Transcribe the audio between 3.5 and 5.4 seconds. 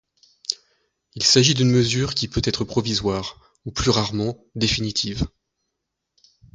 ou, plus rarement, définitive.